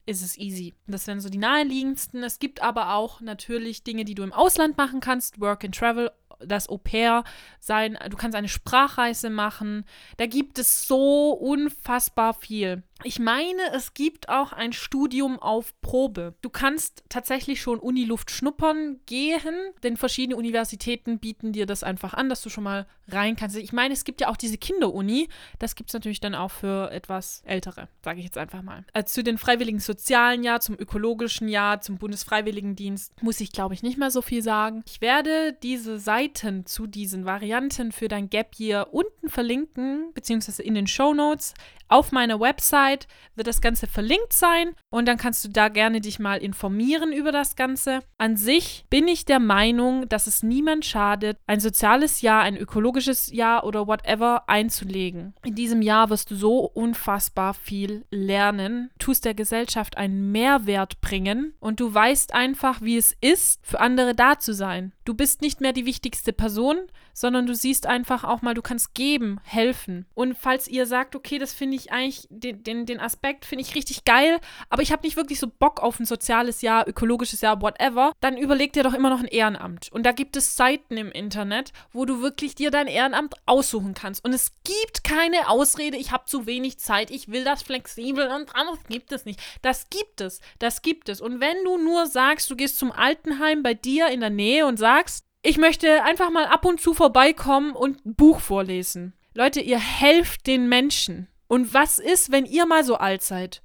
ist 0.06 0.22
es 0.22 0.38
easy. 0.38 0.74
Das 0.88 1.08
wären 1.08 1.20
so 1.20 1.30
die 1.30 1.38
naheliegendsten. 1.38 2.24
Es 2.24 2.40
gibt 2.40 2.62
aber 2.62 2.94
auch 2.94 3.22
natürlich 3.22 3.84
Dinge, 3.84 4.06
die 4.06 4.16
du 4.16 4.24
im 4.24 4.34
Ausland 4.34 4.78
machen 4.78 5.00
kannst. 5.00 5.40
Work 5.40 5.66
and 5.66 5.76
Travel 5.76 6.12
das 6.40 6.70
Au 6.70 6.78
pair 6.78 7.24
sein, 7.60 7.98
du 8.10 8.18
kannst 8.18 8.36
eine 8.36 8.50
Sprachreise 8.50 9.30
machen. 9.30 9.86
Da 10.18 10.26
gibt 10.26 10.60
es 10.60 10.88
so 10.88 11.32
unfassbar 11.32 12.34
viel. 12.34 12.84
Ich 13.04 13.20
meine, 13.20 13.62
es 13.74 13.94
gibt 13.94 14.30
auch 14.30 14.54
ein 14.54 14.74
Studium 14.74 15.38
auf 15.40 15.80
Probe. 15.82 16.34
Du 16.42 16.50
kannst 16.50 17.04
tatsächlich 17.10 17.62
schon 17.62 17.80
Uniluft 17.80 18.32
schnuppern 18.32 19.00
gehen, 19.06 19.56
denn 19.84 19.98
verschiedene 19.98 20.38
Universitäten 20.38 21.20
bieten 21.20 21.52
dir 21.52 21.66
das 21.66 21.84
einfach 21.84 22.14
an, 22.14 22.30
dass 22.30 22.42
du 22.42 22.50
schon 22.50 22.64
mal 22.64 22.88
rein 23.08 23.36
kannst. 23.36 23.58
Ich 23.58 23.74
meine, 23.74 23.94
es 23.94 24.06
gibt 24.06 24.22
ja 24.22 24.30
auch 24.30 24.38
diese 24.38 24.58
Kinderuni. 24.58 25.28
Das 25.60 25.75
gibt 25.75 25.90
es 25.90 25.94
natürlich 25.94 26.20
dann 26.20 26.36
auch 26.36 26.52
für 26.52 26.90
etwas 26.92 27.44
Ältere, 27.46 27.90
sage 28.04 28.20
ich 28.20 28.25
jetzt 28.25 28.38
einfach 28.38 28.62
mal. 28.62 28.86
Also 28.94 29.16
zu 29.16 29.24
den 29.24 29.38
freiwilligen 29.38 29.80
sozialen 29.80 30.44
Jahr, 30.44 30.62
zum 30.62 30.80
ökologischen 30.80 31.48
Jahr, 31.48 31.82
zum 31.82 31.98
Bundesfreiwilligendienst 31.98 33.22
muss 33.22 33.42
ich, 33.42 33.52
glaube 33.52 33.74
ich, 33.74 33.84
nicht 33.84 33.98
mehr 33.98 34.10
so 34.10 34.22
viel 34.22 34.42
sagen. 34.42 34.84
Ich 34.88 35.02
werde 35.02 35.54
diese 35.62 36.00
Seiten 36.00 36.66
zu 36.66 36.88
diesen 36.88 37.25
Varianten 37.25 37.92
für 37.92 38.08
dein 38.08 38.30
Gap 38.30 38.56
Year 38.58 38.88
unten 38.94 39.30
verlinken, 39.30 40.12
beziehungsweise 40.14 40.64
in 40.64 40.75
den 40.75 40.88
Show 40.88 41.14
Notes 41.14 41.54
auf 41.88 42.12
meiner 42.12 42.40
Website 42.40 42.95
Website 42.96 43.08
wird 43.36 43.48
das 43.48 43.62
Ganze 43.62 43.88
verlinkt 43.88 44.34
sein 44.34 44.75
und 44.90 45.08
dann 45.08 45.18
kannst 45.18 45.44
du 45.44 45.50
da 45.50 45.68
gerne 45.68 46.00
dich 46.00 46.20
mal 46.20 46.38
informieren 46.38 47.12
über 47.12 47.32
das 47.32 47.56
Ganze. 47.56 48.00
An 48.18 48.38
sich 48.38 48.86
bin 48.90 49.08
ich 49.08 49.25
der 49.25 49.40
Meinung, 49.40 50.08
dass 50.08 50.28
es 50.28 50.42
niemand 50.42 50.86
schadet, 50.86 51.38
ein 51.48 51.60
soziales 51.60 52.22
Jahr, 52.22 52.44
ein 52.44 52.56
ökologisches 52.58 53.32
Jahr 53.32 53.66
oder 53.66 53.88
whatever 53.88 54.48
einzulegen. 54.48 55.34
In 55.44 55.56
diesem 55.56 55.82
Jahr 55.82 56.10
wirst 56.10 56.32
du 56.32 56.36
so 56.36 56.60
unfassbar 56.60 57.54
viel 57.54 58.06
lernen, 58.10 58.90
tust 59.00 59.25
der 59.25 59.34
Gesellschaft 59.34 59.98
einen 59.98 60.32
Mehrwert 60.32 61.02
bringen 61.02 61.54
und 61.60 61.80
du 61.80 61.94
weißt 61.94 62.34
einfach, 62.34 62.82
wie 62.82 62.98
es 62.98 63.16
ist, 63.20 63.60
für 63.66 63.80
andere 63.80 64.16
da 64.16 64.40
zu 64.40 64.54
sein. 64.54 64.94
Du 65.04 65.14
bist 65.14 65.42
nicht 65.42 65.60
mehr 65.60 65.74
die 65.74 65.86
wichtigste 65.86 66.32
Person, 66.32 66.78
sondern 67.15 67.48
du 67.48 67.55
siehst 67.55 67.88
einfach 67.88 68.24
auch 68.24 68.43
mal, 68.43 68.53
du 68.53 68.62
kannst 68.62 68.93
geben, 68.93 69.39
helfen. 69.43 70.05
Und 70.13 70.38
falls 70.38 70.67
ihr 70.67 70.86
sagt, 70.86 71.15
okay, 71.15 71.39
das 71.39 71.53
finde 71.53 71.77
ich 71.77 71.91
eigentlich, 71.91 72.27
den, 72.29 72.62
den, 72.62 72.86
den 72.86 73.00
Aspekt 73.00 73.45
finde 73.45 73.63
ich 73.63 73.74
richtig 73.74 74.03
geil, 74.03 74.39
aber 74.69 74.84
ich 74.84 74.91
habe 74.91 75.07
nicht 75.07 75.15
wirklich 75.15 75.39
so 75.39 75.48
Bock 75.48 75.81
auf 75.81 76.00
ein 76.00 76.05
soziales 76.05 76.62
Jahr, 76.62 76.88
ökologisches 76.88 77.41
Jahr, 77.41 77.62
whatever, 77.62 78.12
dann 78.19 78.38
überleg 78.38 78.74
dir 78.74 78.84
doch 78.84 78.93
immer 78.93 79.10
noch 79.10 79.22
ein 79.22 79.25
Ehrenamt. 79.25 79.89
Und 79.91 80.05
da 80.05 80.12
gibt 80.12 80.36
es 80.36 80.57
Seiten 80.57 80.98
im 80.98 81.12
Internet, 81.12 81.72
wo 81.93 82.05
du 82.05 82.22
wirklich 82.22 82.53
dir 82.53 82.69
dein 82.69 82.88
Ehrenamt 82.88 83.36
aussuchen 83.45 83.93
kannst. 83.93 84.24
Und 84.25 84.34
es 84.34 84.51
gibt 84.65 85.05
keine 85.05 85.48
Ausrede, 85.48 85.98
ich 85.98 86.12
habe 86.12 86.25
zu 86.25 86.45
wenig 86.45 86.79
Zeit, 86.79 87.12
ich 87.12 87.29
will 87.29 87.45
das 87.45 87.63
flexibel 87.63 88.27
und 88.27 88.53
anderes 88.55 88.79
gibt 88.89 89.13
es 89.13 89.24
nicht. 89.24 89.39
Das 89.62 89.89
gibt 89.89 90.19
es, 90.19 90.41
das 90.60 90.81
gibt 90.81 91.07
es. 91.07 91.22
Und 91.22 91.39
wenn 91.39 91.63
du 91.63 91.77
nur 91.77 92.07
sagst, 92.07 92.50
du 92.51 92.57
gehst 92.57 92.77
zum 92.77 92.91
Altenheim 92.91 93.63
bei 93.63 93.74
dir 93.74 94.07
in 94.10 94.19
der 94.19 94.29
Nähe 94.29 94.65
und 94.65 94.77
sagst, 94.77 95.25
ich 95.46 95.58
möchte 95.58 96.04
einfach 96.04 96.32
mal 96.32 96.46
ab 96.46 96.66
und 96.66 96.82
zu 96.82 96.94
vorbeikommen 96.94 97.74
und 97.74 98.06
ein 98.06 98.16
Buch 98.16 98.40
vorlesen. 98.40 99.14
Leute, 99.36 99.62
ihr 99.62 99.80
helft 99.80 100.48
den 100.48 100.68
Menschen. 100.68 101.28
Und 101.48 101.74
was 101.74 102.00
ist, 102.00 102.32
wenn 102.32 102.46
ihr 102.46 102.66
mal 102.66 102.84
so 102.84 102.96
alt 102.96 103.22
seid? 103.22 103.62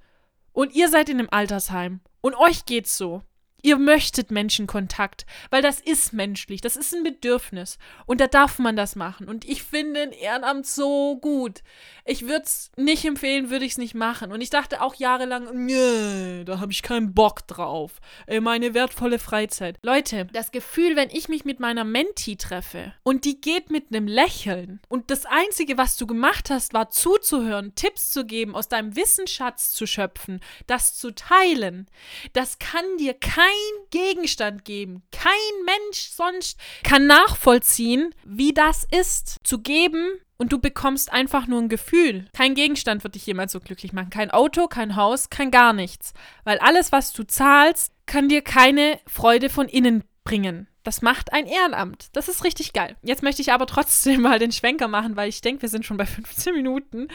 Und 0.51 0.73
ihr 0.73 0.89
seid 0.89 1.09
in 1.09 1.17
einem 1.17 1.29
Altersheim. 1.31 2.01
Und 2.21 2.35
euch 2.35 2.65
geht's 2.65 2.97
so. 2.97 3.23
Ihr 3.61 3.77
möchtet 3.77 4.31
Menschenkontakt, 4.31 5.25
weil 5.49 5.61
das 5.61 5.79
ist 5.79 6.13
menschlich, 6.13 6.61
das 6.61 6.75
ist 6.75 6.93
ein 6.93 7.03
Bedürfnis 7.03 7.77
und 8.05 8.19
da 8.19 8.27
darf 8.27 8.59
man 8.59 8.75
das 8.75 8.95
machen. 8.95 9.27
Und 9.27 9.45
ich 9.45 9.63
finde 9.63 10.01
ein 10.01 10.11
Ehrenamt 10.11 10.65
so 10.65 11.17
gut. 11.17 11.61
Ich 12.05 12.23
würde 12.23 12.43
es 12.43 12.71
nicht 12.75 13.05
empfehlen, 13.05 13.49
würde 13.49 13.65
ich 13.65 13.73
es 13.73 13.77
nicht 13.77 13.93
machen. 13.93 14.31
Und 14.31 14.41
ich 14.41 14.49
dachte 14.49 14.81
auch 14.81 14.95
jahrelang, 14.95 15.65
nee, 15.65 16.43
da 16.43 16.59
habe 16.59 16.71
ich 16.71 16.81
keinen 16.81 17.13
Bock 17.13 17.47
drauf. 17.47 17.99
Meine 18.41 18.73
wertvolle 18.73 19.19
Freizeit. 19.19 19.77
Leute, 19.83 20.25
das 20.33 20.51
Gefühl, 20.51 20.95
wenn 20.95 21.09
ich 21.09 21.29
mich 21.29 21.45
mit 21.45 21.59
meiner 21.59 21.83
Menti 21.83 22.37
treffe 22.37 22.93
und 23.03 23.25
die 23.25 23.39
geht 23.39 23.69
mit 23.69 23.87
einem 23.89 24.07
Lächeln 24.07 24.79
und 24.87 25.11
das 25.11 25.25
Einzige, 25.25 25.77
was 25.77 25.97
du 25.97 26.07
gemacht 26.07 26.49
hast, 26.49 26.73
war 26.73 26.89
zuzuhören, 26.89 27.75
Tipps 27.75 28.09
zu 28.09 28.25
geben, 28.25 28.55
aus 28.55 28.67
deinem 28.67 28.95
Wissensschatz 28.95 29.71
zu 29.71 29.85
schöpfen, 29.85 30.39
das 30.67 30.95
zu 30.95 31.11
teilen, 31.11 31.87
das 32.33 32.59
kann 32.59 32.85
dir 32.97 33.13
kein 33.13 33.50
Gegenstand 33.89 34.65
geben. 34.65 35.03
Kein 35.11 35.31
Mensch 35.65 36.09
sonst 36.09 36.57
kann 36.83 37.07
nachvollziehen, 37.07 38.13
wie 38.25 38.53
das 38.53 38.85
ist, 38.91 39.37
zu 39.43 39.59
geben 39.59 40.19
und 40.37 40.51
du 40.51 40.59
bekommst 40.59 41.13
einfach 41.13 41.47
nur 41.47 41.61
ein 41.61 41.69
Gefühl. 41.69 42.25
Kein 42.33 42.55
Gegenstand 42.55 43.03
wird 43.03 43.15
dich 43.15 43.25
jemals 43.27 43.51
so 43.51 43.59
glücklich 43.59 43.93
machen. 43.93 44.09
Kein 44.09 44.31
Auto, 44.31 44.67
kein 44.67 44.95
Haus, 44.95 45.29
kein 45.29 45.51
gar 45.51 45.71
nichts. 45.73 46.13
Weil 46.45 46.57
alles, 46.57 46.91
was 46.91 47.13
du 47.13 47.23
zahlst, 47.23 47.93
kann 48.07 48.27
dir 48.27 48.41
keine 48.41 48.99
Freude 49.05 49.49
von 49.49 49.67
innen 49.67 50.03
bringen. 50.23 50.67
Das 50.83 51.03
macht 51.03 51.31
ein 51.31 51.45
Ehrenamt. 51.45 52.09
Das 52.13 52.27
ist 52.27 52.43
richtig 52.43 52.73
geil. 52.73 52.95
Jetzt 53.03 53.21
möchte 53.21 53.43
ich 53.43 53.51
aber 53.51 53.67
trotzdem 53.67 54.21
mal 54.21 54.39
den 54.39 54.51
Schwenker 54.51 54.87
machen, 54.87 55.15
weil 55.15 55.29
ich 55.29 55.41
denke, 55.41 55.61
wir 55.61 55.69
sind 55.69 55.85
schon 55.85 55.97
bei 55.97 56.05
15 56.07 56.55
Minuten. 56.55 57.07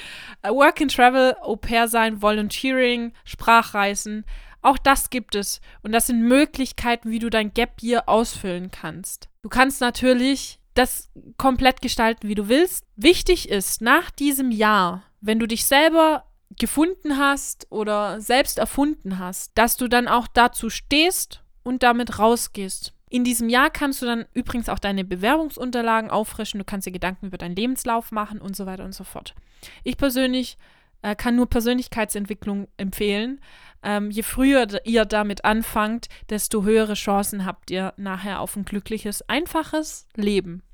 Work 0.44 0.80
and 0.80 0.94
Travel, 0.94 1.34
Au 1.42 1.56
pair 1.56 1.88
sein, 1.88 2.22
Volunteering, 2.22 3.12
Sprachreisen. 3.24 4.24
Auch 4.66 4.78
das 4.78 5.11
gibt 5.11 5.37
es. 5.37 5.61
Und 5.85 5.92
das 5.92 6.08
sind 6.08 6.23
Möglichkeiten, 6.23 7.12
wie 7.12 7.20
du 7.20 7.30
dein 7.30 7.54
Gap 7.54 7.80
Year 7.85 8.08
ausfüllen 8.08 8.73
kannst. 8.73 9.28
Du 9.42 9.49
kannst 9.49 9.80
natürlich 9.80 10.58
das 10.75 11.08
komplett 11.37 11.80
gestalten, 11.82 12.26
wie 12.26 12.35
du 12.35 12.49
willst. 12.49 12.85
Wichtig 12.96 13.49
ist, 13.49 13.80
nach 13.80 14.11
diesem 14.11 14.50
Jahr, 14.50 15.04
wenn 15.20 15.38
du 15.38 15.46
dich 15.46 15.66
selber 15.66 16.25
gefunden 16.58 17.16
hast 17.16 17.68
oder 17.70 18.20
selbst 18.20 18.58
erfunden 18.58 19.20
hast, 19.20 19.52
dass 19.54 19.76
du 19.76 19.87
dann 19.87 20.08
auch 20.08 20.26
dazu 20.26 20.68
stehst 20.68 21.44
und 21.62 21.85
damit 21.85 22.18
rausgehst. 22.18 22.92
In 23.08 23.23
diesem 23.23 23.49
Jahr 23.49 23.70
kannst 23.70 24.02
du 24.02 24.06
dann 24.06 24.26
übrigens 24.35 24.68
auch 24.68 24.80
deine 24.80 25.04
Bewerbungsunterlagen 25.04 26.11
auffrischen, 26.11 26.58
du 26.58 26.64
kannst 26.64 26.88
dir 26.88 26.92
Gedanken 26.92 27.26
über 27.26 27.38
deinen 27.38 27.54
Lebenslauf 27.54 28.11
machen 28.11 28.40
und 28.40 28.56
so 28.56 28.66
weiter 28.66 28.85
und 28.85 28.96
so 28.96 29.04
fort. 29.04 29.37
Ich 29.85 29.96
persönlich 29.96 30.58
äh, 31.06 31.14
kann 31.14 31.36
nur 31.36 31.48
Persönlichkeitsentwicklung 31.48 32.66
empfehlen. 32.76 33.40
Ähm, 33.84 34.10
je 34.10 34.25
früher 34.25 34.66
ihr 34.84 35.04
damit 35.04 35.44
anfangt, 35.44 36.08
desto 36.30 36.64
höhere 36.64 36.94
Chancen 36.94 37.46
habt 37.46 37.70
ihr 37.70 37.94
nachher 37.96 38.40
auf 38.40 38.56
ein 38.56 38.64
glückliches, 38.64 39.22
einfaches 39.28 40.08
Leben. 40.16 40.64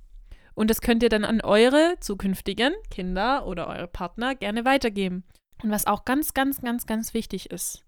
Und 0.55 0.71
das 0.71 0.81
könnt 0.81 1.03
ihr 1.03 1.11
dann 1.11 1.27
an 1.27 1.43
eure 1.43 1.97
zukünftigen 2.01 2.73
Kinder 2.91 3.47
oder 3.47 3.67
eure 3.69 3.89
Partner 3.89 4.35
gerne 4.35 4.65
weitergeben. 4.65 5.25
Und 5.62 5.71
was 5.71 5.87
auch 5.87 6.07
ganz, 6.07 6.33
ganz, 6.33 6.62
ganz, 6.62 6.87
ganz 6.87 7.12
wichtig 7.12 7.51
ist, 7.51 7.85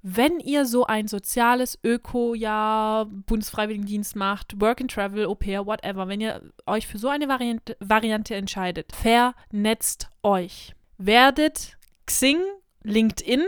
wenn 0.00 0.40
ihr 0.40 0.64
so 0.64 0.86
ein 0.86 1.08
soziales 1.08 1.78
Öko-Jahr, 1.84 3.04
Bundesfreiwilligendienst 3.04 4.16
macht, 4.16 4.58
Work 4.60 4.80
and 4.80 4.90
Travel, 4.90 5.26
Au 5.26 5.34
pair, 5.34 5.66
whatever, 5.66 6.08
wenn 6.08 6.22
ihr 6.22 6.40
euch 6.66 6.86
für 6.86 6.98
so 6.98 7.08
eine 7.08 7.28
Variante, 7.28 7.76
Variante 7.80 8.34
entscheidet, 8.34 8.92
vernetzt 8.96 10.08
euch. 10.22 10.74
Werdet 10.96 11.76
Xing, 12.06 12.40
LinkedIn, 12.82 13.44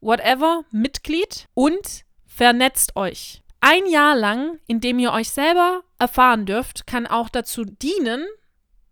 whatever, 0.00 0.64
Mitglied 0.70 1.48
und 1.54 2.04
vernetzt 2.26 2.96
euch. 2.96 3.42
Ein 3.60 3.86
Jahr 3.86 4.14
lang, 4.14 4.60
in 4.66 4.80
dem 4.80 4.98
ihr 4.98 5.12
euch 5.12 5.30
selber 5.30 5.82
erfahren 5.98 6.46
dürft, 6.46 6.86
kann 6.86 7.06
auch 7.06 7.28
dazu 7.28 7.64
dienen, 7.64 8.24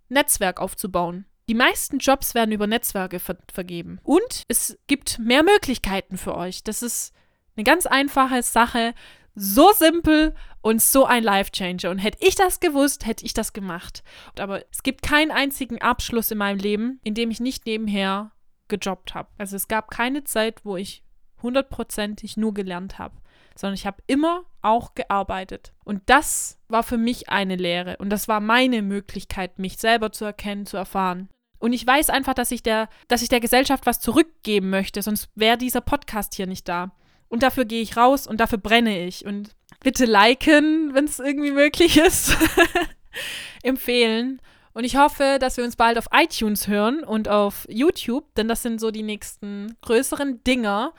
Netzwerk 0.08 0.60
aufzubauen. 0.60 1.26
Die 1.48 1.54
meisten 1.54 1.98
Jobs 1.98 2.34
werden 2.34 2.50
über 2.50 2.66
Netzwerke 2.66 3.20
ver 3.20 3.36
vergeben. 3.52 4.00
Und 4.02 4.42
es 4.48 4.76
gibt 4.88 5.18
mehr 5.20 5.44
Möglichkeiten 5.44 6.16
für 6.16 6.36
euch. 6.36 6.64
Das 6.64 6.82
ist 6.82 7.12
eine 7.56 7.64
ganz 7.64 7.86
einfache 7.86 8.42
Sache. 8.42 8.94
So 9.36 9.70
simpel 9.72 10.34
und 10.62 10.82
so 10.82 11.04
ein 11.04 11.22
Life-Changer. 11.22 11.90
Und 11.90 11.98
hätte 11.98 12.18
ich 12.26 12.34
das 12.34 12.58
gewusst, 12.58 13.06
hätte 13.06 13.24
ich 13.24 13.34
das 13.34 13.52
gemacht. 13.52 14.02
Aber 14.38 14.64
es 14.72 14.82
gibt 14.82 15.02
keinen 15.02 15.30
einzigen 15.30 15.80
Abschluss 15.80 16.30
in 16.30 16.38
meinem 16.38 16.58
Leben, 16.58 17.00
in 17.04 17.14
dem 17.14 17.30
ich 17.30 17.38
nicht 17.38 17.66
nebenher 17.66 18.32
gejobbt 18.68 19.14
habe. 19.14 19.28
Also 19.38 19.56
es 19.56 19.68
gab 19.68 19.90
keine 19.90 20.24
Zeit, 20.24 20.64
wo 20.64 20.76
ich 20.76 21.02
hundertprozentig 21.42 22.36
nur 22.36 22.54
gelernt 22.54 22.98
habe, 22.98 23.14
sondern 23.54 23.74
ich 23.74 23.86
habe 23.86 24.02
immer 24.06 24.44
auch 24.62 24.94
gearbeitet. 24.94 25.72
Und 25.84 26.02
das 26.06 26.58
war 26.68 26.82
für 26.82 26.98
mich 26.98 27.28
eine 27.28 27.56
Lehre 27.56 27.96
und 27.98 28.10
das 28.10 28.28
war 28.28 28.40
meine 28.40 28.82
Möglichkeit, 28.82 29.58
mich 29.58 29.78
selber 29.78 30.12
zu 30.12 30.24
erkennen, 30.24 30.66
zu 30.66 30.76
erfahren. 30.76 31.28
Und 31.58 31.72
ich 31.72 31.86
weiß 31.86 32.10
einfach, 32.10 32.34
dass 32.34 32.50
ich 32.50 32.62
der, 32.62 32.88
dass 33.08 33.22
ich 33.22 33.28
der 33.28 33.40
Gesellschaft 33.40 33.86
was 33.86 34.00
zurückgeben 34.00 34.70
möchte, 34.70 35.02
sonst 35.02 35.30
wäre 35.34 35.56
dieser 35.56 35.80
Podcast 35.80 36.34
hier 36.34 36.46
nicht 36.46 36.68
da. 36.68 36.92
Und 37.28 37.42
dafür 37.42 37.64
gehe 37.64 37.82
ich 37.82 37.96
raus 37.96 38.26
und 38.26 38.40
dafür 38.40 38.58
brenne 38.58 39.04
ich. 39.04 39.24
Und 39.24 39.56
bitte 39.80 40.04
liken, 40.04 40.94
wenn 40.94 41.06
es 41.06 41.18
irgendwie 41.18 41.50
möglich 41.50 41.96
ist. 41.96 42.36
Empfehlen. 43.62 44.40
Und 44.76 44.84
ich 44.84 44.96
hoffe, 44.98 45.38
dass 45.40 45.56
wir 45.56 45.64
uns 45.64 45.74
bald 45.74 45.96
auf 45.96 46.08
iTunes 46.12 46.68
hören 46.68 47.02
und 47.02 47.30
auf 47.30 47.66
YouTube, 47.70 48.34
denn 48.34 48.46
das 48.46 48.60
sind 48.60 48.78
so 48.78 48.90
die 48.90 49.02
nächsten 49.02 49.74
größeren 49.80 50.44
Dinger. 50.44 50.92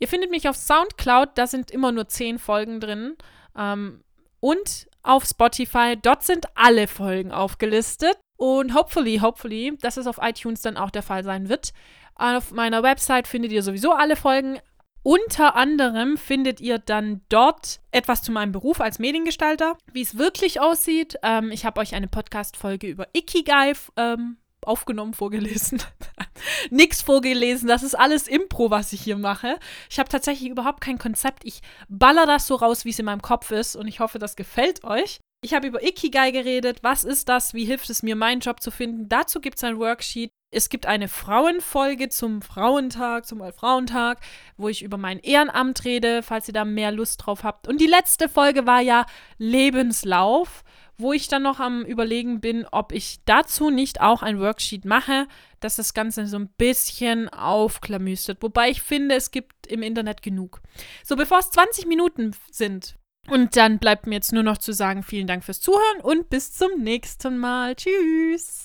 Ihr 0.00 0.08
findet 0.08 0.32
mich 0.32 0.48
auf 0.48 0.56
Soundcloud, 0.56 1.28
da 1.36 1.46
sind 1.46 1.70
immer 1.70 1.92
nur 1.92 2.08
zehn 2.08 2.40
Folgen 2.40 2.80
drin. 2.80 3.14
Ähm, 3.56 4.02
und 4.40 4.88
auf 5.04 5.24
Spotify, 5.24 5.96
dort 5.96 6.24
sind 6.24 6.46
alle 6.56 6.88
Folgen 6.88 7.30
aufgelistet. 7.30 8.18
Und 8.36 8.74
hopefully, 8.74 9.18
hopefully, 9.18 9.78
dass 9.80 9.96
es 9.96 10.08
auf 10.08 10.18
iTunes 10.20 10.62
dann 10.62 10.76
auch 10.76 10.90
der 10.90 11.04
Fall 11.04 11.22
sein 11.22 11.48
wird. 11.48 11.72
Auf 12.16 12.50
meiner 12.50 12.82
Website 12.82 13.28
findet 13.28 13.52
ihr 13.52 13.62
sowieso 13.62 13.92
alle 13.92 14.16
Folgen. 14.16 14.58
Unter 15.02 15.56
anderem 15.56 16.18
findet 16.18 16.60
ihr 16.60 16.78
dann 16.78 17.22
dort 17.30 17.80
etwas 17.90 18.22
zu 18.22 18.32
meinem 18.32 18.52
Beruf 18.52 18.80
als 18.82 18.98
Mediengestalter, 18.98 19.78
wie 19.92 20.02
es 20.02 20.18
wirklich 20.18 20.60
aussieht. 20.60 21.16
Ähm, 21.22 21.50
ich 21.50 21.64
habe 21.64 21.80
euch 21.80 21.94
eine 21.94 22.06
Podcast-Folge 22.06 22.86
über 22.86 23.06
Ikigai 23.14 23.72
ähm, 23.96 24.36
aufgenommen, 24.62 25.14
vorgelesen. 25.14 25.82
Nix 26.70 27.00
vorgelesen, 27.00 27.66
das 27.66 27.82
ist 27.82 27.94
alles 27.94 28.28
Impro, 28.28 28.70
was 28.70 28.92
ich 28.92 29.00
hier 29.00 29.16
mache. 29.16 29.58
Ich 29.88 29.98
habe 29.98 30.10
tatsächlich 30.10 30.50
überhaupt 30.50 30.82
kein 30.82 30.98
Konzept. 30.98 31.44
Ich 31.44 31.60
baller 31.88 32.26
das 32.26 32.46
so 32.46 32.56
raus, 32.56 32.84
wie 32.84 32.90
es 32.90 32.98
in 32.98 33.06
meinem 33.06 33.22
Kopf 33.22 33.50
ist 33.52 33.76
und 33.76 33.88
ich 33.88 34.00
hoffe, 34.00 34.18
das 34.18 34.36
gefällt 34.36 34.84
euch. 34.84 35.18
Ich 35.42 35.54
habe 35.54 35.68
über 35.68 35.82
Ikigai 35.82 36.32
geredet. 36.32 36.80
Was 36.82 37.02
ist 37.02 37.30
das? 37.30 37.54
Wie 37.54 37.64
hilft 37.64 37.88
es 37.88 38.02
mir, 38.02 38.14
meinen 38.14 38.40
Job 38.40 38.60
zu 38.60 38.70
finden? 38.70 39.08
Dazu 39.08 39.40
gibt 39.40 39.56
es 39.56 39.64
ein 39.64 39.78
Worksheet. 39.78 40.30
Es 40.52 40.68
gibt 40.68 40.84
eine 40.84 41.08
Frauenfolge 41.08 42.08
zum 42.08 42.42
Frauentag, 42.42 43.24
zum 43.24 43.40
Allfrauentag, 43.40 44.18
wo 44.56 44.68
ich 44.68 44.82
über 44.82 44.98
mein 44.98 45.20
Ehrenamt 45.20 45.84
rede, 45.84 46.22
falls 46.22 46.48
ihr 46.48 46.54
da 46.54 46.64
mehr 46.64 46.92
Lust 46.92 47.24
drauf 47.24 47.44
habt. 47.44 47.68
Und 47.68 47.80
die 47.80 47.86
letzte 47.86 48.28
Folge 48.28 48.66
war 48.66 48.80
ja 48.80 49.06
Lebenslauf, 49.38 50.64
wo 50.98 51.12
ich 51.14 51.28
dann 51.28 51.44
noch 51.44 51.60
am 51.60 51.84
Überlegen 51.84 52.40
bin, 52.40 52.66
ob 52.70 52.92
ich 52.92 53.20
dazu 53.24 53.70
nicht 53.70 54.02
auch 54.02 54.22
ein 54.22 54.40
Worksheet 54.40 54.84
mache, 54.84 55.26
dass 55.60 55.76
das 55.76 55.94
Ganze 55.94 56.26
so 56.26 56.36
ein 56.36 56.50
bisschen 56.58 57.30
aufklamüstert. 57.30 58.42
Wobei 58.42 58.68
ich 58.70 58.82
finde, 58.82 59.14
es 59.14 59.30
gibt 59.30 59.68
im 59.68 59.82
Internet 59.82 60.20
genug. 60.20 60.60
So, 61.02 61.16
bevor 61.16 61.38
es 61.38 61.50
20 61.50 61.86
Minuten 61.86 62.36
sind, 62.50 62.96
und 63.28 63.56
dann 63.56 63.78
bleibt 63.78 64.06
mir 64.06 64.16
jetzt 64.16 64.32
nur 64.32 64.42
noch 64.42 64.58
zu 64.58 64.72
sagen, 64.72 65.02
vielen 65.02 65.26
Dank 65.26 65.44
fürs 65.44 65.60
Zuhören 65.60 66.00
und 66.02 66.30
bis 66.30 66.52
zum 66.52 66.82
nächsten 66.82 67.38
Mal. 67.38 67.74
Tschüss. 67.76 68.58